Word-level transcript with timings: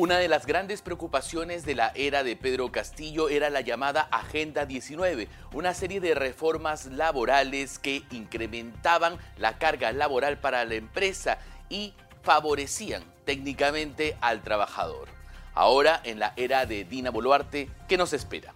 Una 0.00 0.16
de 0.16 0.28
las 0.28 0.46
grandes 0.46 0.80
preocupaciones 0.80 1.66
de 1.66 1.74
la 1.74 1.92
era 1.94 2.24
de 2.24 2.34
Pedro 2.34 2.72
Castillo 2.72 3.28
era 3.28 3.50
la 3.50 3.60
llamada 3.60 4.08
Agenda 4.10 4.64
19, 4.64 5.28
una 5.52 5.74
serie 5.74 6.00
de 6.00 6.14
reformas 6.14 6.86
laborales 6.86 7.78
que 7.78 8.04
incrementaban 8.10 9.18
la 9.36 9.58
carga 9.58 9.92
laboral 9.92 10.38
para 10.38 10.64
la 10.64 10.76
empresa 10.76 11.36
y 11.68 11.92
favorecían 12.22 13.02
técnicamente 13.26 14.16
al 14.22 14.40
trabajador. 14.40 15.08
Ahora, 15.52 16.00
en 16.02 16.18
la 16.18 16.32
era 16.34 16.64
de 16.64 16.84
Dina 16.84 17.10
Boluarte, 17.10 17.68
¿qué 17.86 17.98
nos 17.98 18.14
espera? 18.14 18.54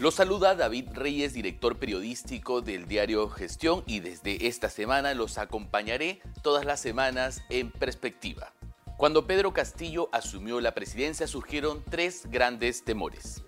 Los 0.00 0.14
saluda 0.14 0.54
David 0.54 0.88
Reyes, 0.94 1.34
director 1.34 1.78
periodístico 1.78 2.62
del 2.62 2.88
diario 2.88 3.28
Gestión 3.28 3.84
y 3.86 4.00
desde 4.00 4.46
esta 4.46 4.70
semana 4.70 5.12
los 5.12 5.36
acompañaré 5.36 6.22
todas 6.40 6.64
las 6.64 6.80
semanas 6.80 7.42
en 7.50 7.70
perspectiva. 7.70 8.54
Cuando 8.96 9.26
Pedro 9.26 9.52
Castillo 9.52 10.08
asumió 10.10 10.58
la 10.62 10.72
presidencia 10.72 11.26
surgieron 11.26 11.84
tres 11.84 12.22
grandes 12.30 12.82
temores. 12.82 13.42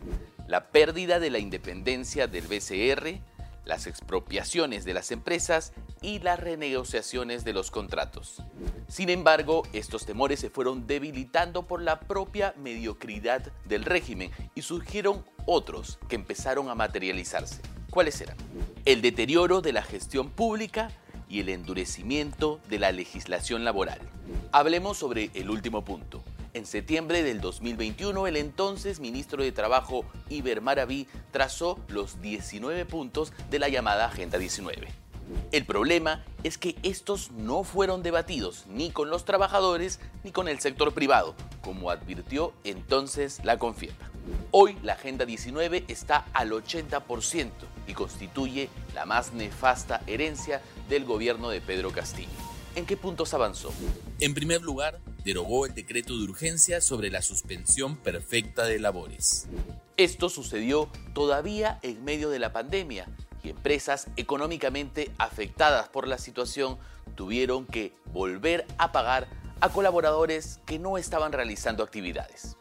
La 0.47 0.69
pérdida 0.69 1.21
de 1.21 1.31
la 1.31 1.39
independencia 1.39 2.27
del 2.27 2.47
BCR, 2.47 3.19
las 3.65 3.87
expropiaciones 3.87 4.85
de 4.85 4.95
las 4.95 5.11
empresas 5.11 5.73
y 6.01 6.19
las 6.19 6.41
renegociaciones 6.41 7.45
de 7.45 7.53
los 7.53 7.71
contratos. 7.71 8.43
Sin 8.89 9.09
embargo, 9.09 9.63
estos 9.73 10.05
temores 10.05 10.41
se 10.41 10.51
fueron 10.51 10.87
debilitando 10.87 11.67
por 11.67 11.81
la 11.81 12.01
propia 12.01 12.55
mediocridad 12.59 13.53
del 13.65 13.85
régimen 13.85 14.31
y 14.55 14.63
surgieron 14.63 15.25
otros 15.47 15.99
que 16.09 16.17
empezaron 16.17 16.69
a 16.69 16.75
materializarse. 16.75 17.61
¿Cuáles 17.91 18.21
eran? 18.21 18.37
El 18.85 19.03
deterioro 19.03 19.61
de 19.61 19.73
la 19.73 19.83
gestión 19.83 20.31
pública 20.31 20.91
y 21.29 21.41
el 21.41 21.49
endurecimiento 21.49 22.61
de 22.69 22.79
la 22.79 22.93
legislación 22.93 23.65
laboral. 23.65 24.01
Hablemos 24.51 24.99
sobre 24.99 25.31
el 25.35 25.51
último 25.51 25.85
punto. 25.85 26.23
En 26.55 26.67
septiembre 26.67 27.23
del 27.23 27.41
2021, 27.41 28.27
el 28.27 28.37
entonces 28.37 29.01
ministro 29.01 29.43
de 29.43 29.53
Trabajo, 29.53 30.05
Iber 30.29 30.61
Maraví, 30.61 31.09
trazó 31.31 31.79
los 31.89 32.21
19 32.21 32.85
puntos 32.85 33.33
de 33.51 33.59
la 33.59 33.71
llamada 33.71 34.05
Agenda 34.05 34.37
19. 34.37 34.89
El 35.51 35.65
problema 35.65 36.23
es 36.43 36.59
que 36.59 36.77
estos 36.83 37.31
no 37.31 37.65
fueron 37.65 38.03
debatidos 38.03 38.67
ni 38.69 38.91
con 38.91 39.09
los 39.09 39.25
trabajadores 39.25 39.99
ni 40.25 40.31
con 40.31 40.47
el 40.47 40.61
sector 40.61 40.93
privado, 40.93 41.35
como 41.63 41.89
advirtió 41.89 42.53
entonces 42.65 43.41
la 43.45 43.59
Confiepa. 43.59 44.11
Hoy 44.51 44.77
la 44.83 44.93
Agenda 44.93 45.25
19 45.25 45.87
está 45.89 46.27
al 46.35 46.51
80% 46.51 47.51
y 47.87 47.95
constituye 47.95 48.69
la 48.95 49.07
más 49.07 49.33
nefasta 49.33 50.03
herencia 50.07 50.61
del 50.91 51.07
gobierno 51.07 51.49
de 51.49 51.63
Pedro 51.63 51.93
Castillo. 51.93 52.29
¿En 52.75 52.85
qué 52.85 52.99
puntos 52.99 53.33
avanzó? 53.33 53.73
En 54.21 54.35
primer 54.35 54.61
lugar, 54.63 54.99
derogó 55.25 55.67
el 55.67 55.75
decreto 55.75 56.17
de 56.17 56.25
urgencia 56.25 56.81
sobre 56.81 57.11
la 57.11 57.23
suspensión 57.23 57.97
perfecta 57.97 58.65
de 58.65 58.79
labores. 58.79 59.49
Esto 59.97 60.29
sucedió 60.29 60.89
todavía 61.15 61.79
en 61.83 62.05
medio 62.05 62.31
de 62.31 62.39
la 62.39 62.53
pandemia 62.53 63.07
y 63.43 63.51
empresas 63.51 64.07
económicamente 64.17 65.11
afectadas 65.19 65.89
por 65.89 66.09
la 66.09 66.19
situación 66.19 66.79
tuvieron 67.15 67.67
que 67.67 67.93
volver 68.13 68.67
a 68.79 68.93
pagar 68.93 69.29
a 69.61 69.69
colaboradores 69.69 70.61
que 70.67 70.79
no 70.79 70.99
estaban 70.99 71.33
realizando 71.33 71.83
actividades. 71.83 72.57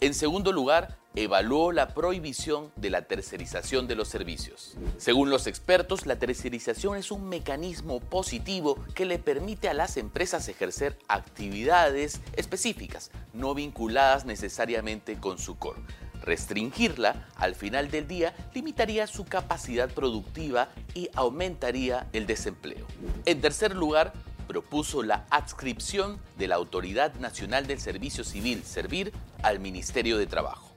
En 0.00 0.14
segundo 0.14 0.52
lugar, 0.52 0.98
evaluó 1.14 1.72
la 1.72 1.88
prohibición 1.88 2.72
de 2.76 2.90
la 2.90 3.02
tercerización 3.02 3.86
de 3.86 3.94
los 3.94 4.08
servicios. 4.08 4.76
Según 4.96 5.30
los 5.30 5.46
expertos, 5.46 6.06
la 6.06 6.16
tercerización 6.16 6.96
es 6.96 7.10
un 7.10 7.28
mecanismo 7.28 8.00
positivo 8.00 8.78
que 8.94 9.04
le 9.04 9.18
permite 9.18 9.68
a 9.68 9.74
las 9.74 9.96
empresas 9.96 10.48
ejercer 10.48 10.98
actividades 11.08 12.20
específicas, 12.36 13.10
no 13.34 13.54
vinculadas 13.54 14.24
necesariamente 14.24 15.18
con 15.18 15.38
su 15.38 15.58
core. 15.58 15.82
Restringirla, 16.22 17.28
al 17.36 17.54
final 17.56 17.90
del 17.90 18.06
día, 18.06 18.34
limitaría 18.54 19.06
su 19.06 19.24
capacidad 19.24 19.90
productiva 19.90 20.68
y 20.94 21.10
aumentaría 21.14 22.06
el 22.12 22.26
desempleo. 22.26 22.86
En 23.26 23.40
tercer 23.40 23.74
lugar, 23.74 24.12
propuso 24.46 25.02
la 25.02 25.26
adscripción 25.30 26.20
de 26.38 26.46
la 26.48 26.56
Autoridad 26.56 27.14
Nacional 27.14 27.66
del 27.66 27.80
Servicio 27.80 28.22
Civil, 28.22 28.62
Servir, 28.64 29.12
al 29.42 29.58
Ministerio 29.58 30.16
de 30.16 30.26
Trabajo. 30.26 30.71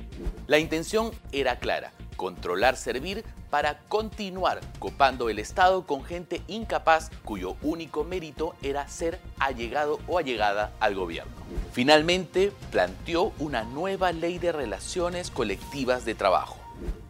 La 0.47 0.59
intención 0.59 1.11
era 1.31 1.59
clara, 1.59 1.91
controlar 2.15 2.77
Servir 2.77 3.23
para 3.49 3.79
continuar 3.87 4.59
copando 4.79 5.29
el 5.29 5.39
Estado 5.39 5.85
con 5.85 6.03
gente 6.03 6.41
incapaz 6.47 7.09
cuyo 7.23 7.55
único 7.61 8.03
mérito 8.03 8.55
era 8.61 8.87
ser 8.87 9.19
allegado 9.39 9.99
o 10.07 10.17
allegada 10.17 10.73
al 10.79 10.95
gobierno. 10.95 11.33
Finalmente, 11.71 12.51
planteó 12.71 13.31
una 13.39 13.63
nueva 13.63 14.11
ley 14.11 14.39
de 14.39 14.51
relaciones 14.51 15.31
colectivas 15.31 16.05
de 16.05 16.15
trabajo. 16.15 16.57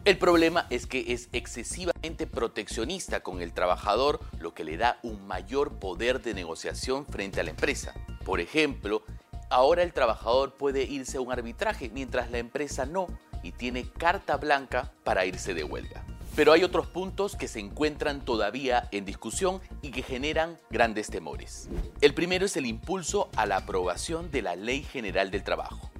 El 0.04 0.18
problema 0.18 0.68
es 0.70 0.86
que 0.86 1.12
es 1.12 1.28
excesivamente 1.32 2.28
proteccionista 2.28 3.20
con 3.24 3.42
el 3.42 3.52
trabajador, 3.52 4.20
lo 4.38 4.54
que 4.54 4.62
le 4.62 4.76
da 4.76 5.00
un 5.02 5.26
mayor 5.26 5.80
poder 5.80 6.22
de 6.22 6.32
negociación 6.32 7.06
frente 7.06 7.40
a 7.40 7.42
la 7.42 7.50
empresa. 7.50 7.92
Por 8.24 8.40
ejemplo, 8.40 9.02
ahora 9.50 9.82
el 9.82 9.92
trabajador 9.92 10.54
puede 10.54 10.84
irse 10.84 11.18
a 11.18 11.20
un 11.20 11.32
arbitraje 11.32 11.90
mientras 11.92 12.30
la 12.30 12.38
empresa 12.38 12.86
no 12.86 13.06
y 13.42 13.52
tiene 13.52 13.88
carta 13.90 14.36
blanca 14.36 14.92
para 15.04 15.24
irse 15.24 15.54
de 15.54 15.64
huelga. 15.64 16.04
Pero 16.34 16.52
hay 16.52 16.64
otros 16.64 16.86
puntos 16.86 17.34
que 17.34 17.48
se 17.48 17.60
encuentran 17.60 18.22
todavía 18.24 18.88
en 18.90 19.06
discusión 19.06 19.60
y 19.80 19.90
que 19.90 20.02
generan 20.02 20.58
grandes 20.68 21.08
temores. 21.08 21.68
El 22.02 22.12
primero 22.12 22.44
es 22.44 22.56
el 22.58 22.66
impulso 22.66 23.30
a 23.36 23.46
la 23.46 23.56
aprobación 23.56 24.30
de 24.30 24.42
la 24.42 24.54
Ley 24.54 24.82
General 24.82 25.30
del 25.30 25.44
Trabajo. 25.44 25.90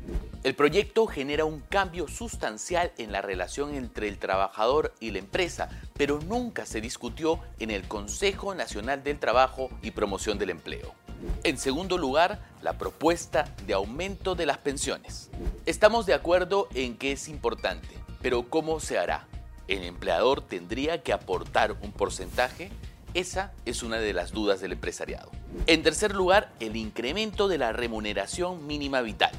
El 0.44 0.54
proyecto 0.54 1.06
genera 1.06 1.44
un 1.44 1.60
cambio 1.60 2.06
sustancial 2.06 2.92
en 2.98 3.12
la 3.12 3.22
relación 3.22 3.74
entre 3.74 4.08
el 4.08 4.18
trabajador 4.18 4.94
y 5.00 5.10
la 5.10 5.18
empresa, 5.18 5.70
pero 5.96 6.20
nunca 6.20 6.66
se 6.66 6.80
discutió 6.80 7.40
en 7.58 7.70
el 7.70 7.88
Consejo 7.88 8.54
Nacional 8.54 9.02
del 9.02 9.18
Trabajo 9.18 9.70
y 9.82 9.90
Promoción 9.92 10.38
del 10.38 10.50
Empleo. 10.50 10.94
En 11.44 11.58
segundo 11.58 11.98
lugar, 11.98 12.40
la 12.62 12.78
propuesta 12.78 13.44
de 13.66 13.74
aumento 13.74 14.34
de 14.34 14.46
las 14.46 14.58
pensiones. 14.58 15.30
Estamos 15.66 16.06
de 16.06 16.14
acuerdo 16.14 16.68
en 16.74 16.96
que 16.96 17.12
es 17.12 17.28
importante, 17.28 17.88
pero 18.22 18.48
¿cómo 18.48 18.80
se 18.80 18.98
hará? 18.98 19.26
¿El 19.68 19.82
empleador 19.84 20.40
tendría 20.40 21.02
que 21.02 21.12
aportar 21.12 21.72
un 21.82 21.92
porcentaje? 21.92 22.70
Esa 23.14 23.52
es 23.64 23.82
una 23.82 23.98
de 23.98 24.12
las 24.12 24.32
dudas 24.32 24.60
del 24.60 24.72
empresariado. 24.72 25.30
En 25.66 25.82
tercer 25.82 26.14
lugar, 26.14 26.52
el 26.60 26.76
incremento 26.76 27.48
de 27.48 27.58
la 27.58 27.72
remuneración 27.72 28.66
mínima 28.66 29.00
vital. 29.00 29.30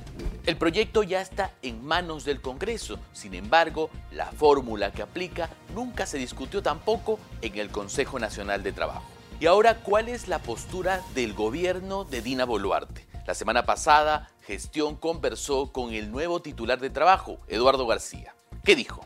El 0.46 0.58
proyecto 0.58 1.04
ya 1.04 1.22
está 1.22 1.52
en 1.62 1.86
manos 1.86 2.26
del 2.26 2.42
Congreso, 2.42 3.00
sin 3.14 3.34
embargo, 3.34 3.90
la 4.12 4.32
fórmula 4.32 4.92
que 4.92 5.02
aplica 5.02 5.50
nunca 5.76 6.06
se 6.06 6.18
discutió 6.18 6.64
tampoco 6.64 7.20
en 7.42 7.58
el 7.60 7.70
Consejo 7.70 8.18
Nacional 8.18 8.64
de 8.64 8.72
Trabajo. 8.72 9.17
Y 9.40 9.46
ahora, 9.46 9.76
¿cuál 9.84 10.10
es 10.10 10.28
la 10.28 10.40
postura 10.40 11.04
del 11.14 11.36
gobierno 11.36 12.06
de 12.06 12.24
Dina 12.24 12.44
Boluarte? 12.44 13.06
La 13.28 13.36
semana 13.36 13.68
pasada, 13.68 14.32
Gestión 14.42 14.96
conversó 14.96 15.72
con 15.72 15.94
el 15.94 16.12
nuevo 16.12 16.42
titular 16.42 16.80
de 16.80 16.90
trabajo, 16.90 17.38
Eduardo 17.48 17.86
García. 17.86 18.34
¿Qué 18.64 18.76
dijo? 18.76 19.06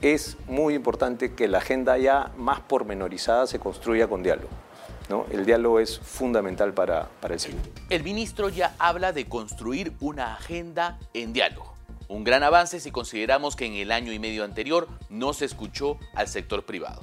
Es 0.00 0.36
muy 0.46 0.74
importante 0.74 1.34
que 1.34 1.48
la 1.48 1.58
agenda 1.58 1.98
ya 1.98 2.30
más 2.36 2.60
pormenorizada 2.60 3.48
se 3.48 3.58
construya 3.58 4.06
con 4.06 4.22
diálogo. 4.22 4.50
El 5.32 5.44
diálogo 5.44 5.80
es 5.80 5.98
fundamental 5.98 6.72
para, 6.72 7.08
para 7.20 7.34
el 7.34 7.40
sector. 7.40 7.60
El 7.90 8.04
ministro 8.04 8.50
ya 8.50 8.76
habla 8.78 9.12
de 9.12 9.28
construir 9.28 9.92
una 9.98 10.34
agenda 10.34 11.00
en 11.14 11.32
diálogo. 11.32 11.74
Un 12.06 12.22
gran 12.22 12.44
avance 12.44 12.78
si 12.78 12.92
consideramos 12.92 13.56
que 13.56 13.66
en 13.66 13.74
el 13.74 13.90
año 13.90 14.12
y 14.12 14.20
medio 14.20 14.44
anterior 14.44 14.86
no 15.08 15.32
se 15.32 15.46
escuchó 15.46 15.98
al 16.14 16.28
sector 16.28 16.64
privado. 16.64 17.02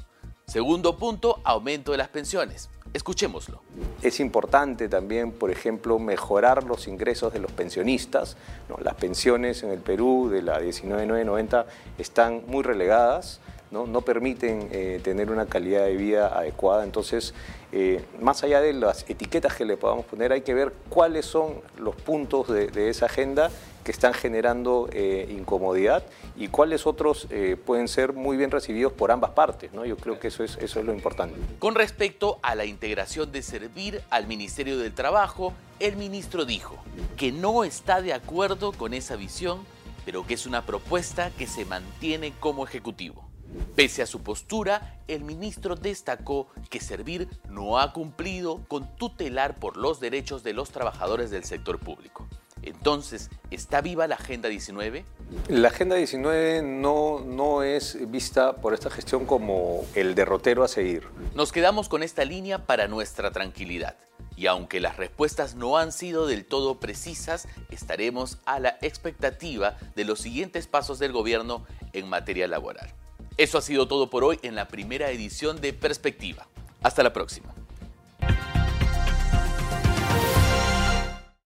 Segundo 0.51 0.97
punto, 0.97 1.39
aumento 1.45 1.94
de 1.94 1.98
las 1.98 2.09
pensiones. 2.09 2.69
Escuchémoslo. 2.94 3.62
Es 4.01 4.19
importante 4.19 4.89
también, 4.89 5.31
por 5.31 5.50
ejemplo, 5.50 5.98
mejorar 5.98 6.65
los 6.65 6.89
ingresos 6.89 7.31
de 7.31 7.39
los 7.39 7.53
pensionistas. 7.53 8.36
Las 8.83 8.95
pensiones 8.95 9.63
en 9.63 9.69
el 9.69 9.80
Perú 9.80 10.27
de 10.30 10.42
la 10.42 10.59
19990 10.59 11.68
están 11.98 12.44
muy 12.48 12.63
relegadas 12.63 13.39
no, 13.71 14.01
permiten 14.01 14.68
eh, 14.71 15.00
tener 15.01 15.31
una 15.31 15.45
calidad 15.45 15.85
de 15.85 15.95
vida 15.95 16.27
adecuada. 16.38 16.83
Entonces, 16.83 17.33
eh, 17.71 18.03
más 18.19 18.44
allá 18.44 18.59
de 18.59 18.73
las 18.73 19.09
etiquetas 19.09 19.56
que 19.56 19.63
le 19.63 19.77
podamos 19.77 20.06
poner, 20.06 20.33
hay 20.33 20.41
que 20.41 20.53
ver 20.53 20.73
cuáles 20.89 21.25
son 21.25 21.62
los 21.77 21.95
puntos 21.95 22.50
de, 22.50 22.89
esa 22.89 23.06
agenda 23.06 23.50
que 23.85 23.91
están 23.91 24.13
generando 24.13 24.89
eh, 24.91 25.33
incomodidad 25.35 26.03
y 26.35 26.50
cuáles 26.50 26.85
otros 26.85 27.27
pueden 27.65 27.88
ser 27.88 28.13
muy 28.13 28.38
bien 28.38 28.51
recibidos 28.51 28.91
por 28.91 29.12
ambas 29.12 29.31
partes. 29.31 29.71
¿no? 29.74 29.85
Yo 29.85 29.95
creo 29.95 30.19
que 30.19 30.27
eso 30.27 30.44
es, 30.44 30.57
eso 30.57 30.79
es 30.79 30.85
lo 30.85 30.94
importante. 30.94 31.39
Con 31.59 31.75
respecto 31.75 32.39
a 32.44 32.56
la 32.56 32.65
integración 32.65 33.31
de 33.31 33.41
servir 33.41 34.01
al 34.09 34.27
Ministerio 34.27 34.77
del 34.77 34.94
Trabajo, 34.94 35.53
el 35.79 35.95
ministro 35.95 36.45
dijo 36.45 36.75
que 37.15 37.31
no 37.31 37.63
está 37.63 38.01
de 38.01 38.13
acuerdo 38.13 38.74
con 38.74 38.94
esa 38.94 39.15
visión, 39.15 39.65
pero 40.06 40.27
que 40.27 40.33
es 40.33 40.45
una 40.45 40.65
propuesta 40.65 41.31
que 41.38 41.47
se 41.47 41.65
mantiene 41.65 42.33
como 42.39 42.65
ejecutivo. 42.65 43.31
Pese 43.75 44.01
a 44.01 44.06
su 44.06 44.21
postura, 44.21 45.00
el 45.07 45.24
ministro 45.24 45.75
destacó 45.75 46.48
que 46.69 46.80
Servir 46.80 47.27
no 47.50 47.80
ha 47.80 47.94
cumplido 47.94 48.62
con 48.68 48.95
tutelar 48.95 49.59
por 49.59 49.77
los 49.77 50.00
derechos 50.00 50.44
de 50.44 50.53
los 50.53 50.71
trabajadores 50.71 51.31
del 51.31 51.44
sector 51.44 51.80
público. 51.80 52.27
Entonces, 52.63 53.30
¿está 53.50 53.81
viva 53.81 54.07
la 54.07 54.15
Agenda 54.15 54.48
19? 54.48 55.03
La 55.48 55.69
Agenda 55.69 55.95
19 55.95 56.62
no, 56.62 57.19
no 57.19 57.63
es 57.63 57.98
vista 58.12 58.57
por 58.57 58.74
esta 58.74 58.89
gestión 58.89 59.25
como 59.25 59.83
el 59.95 60.13
derrotero 60.15 60.63
a 60.63 60.68
seguir. 60.68 61.07
Nos 61.33 61.51
quedamos 61.51 61.89
con 61.89 62.03
esta 62.03 62.24
línea 62.24 62.65
para 62.65 62.88
nuestra 62.88 63.31
tranquilidad. 63.31 63.98
Y 64.36 64.48
aunque 64.48 64.80
las 64.80 64.98
respuestas 64.98 65.56
no 65.56 65.77
han 65.77 65.92
sido 65.92 66.27
del 66.27 66.45
todo 66.45 66.80
precisas, 66.80 67.48
estaremos 67.69 68.38
a 68.45 68.59
la 68.59 68.77
expectativa 68.81 69.77
de 69.95 70.06
los 70.06 70.19
siguientes 70.19 70.68
pasos 70.68 71.00
del 71.00 71.12
gobierno 71.12 71.65
en 71.94 72.07
materia 72.07 72.48
laboral. 72.48 72.94
Eso 73.41 73.57
ha 73.57 73.61
sido 73.61 73.88
todo 73.88 74.07
por 74.07 74.23
hoy 74.23 74.38
en 74.43 74.53
la 74.53 74.67
primera 74.67 75.09
edición 75.09 75.61
de 75.61 75.73
Perspectiva. 75.73 76.47
Hasta 76.83 77.01
la 77.01 77.11
próxima. 77.11 77.55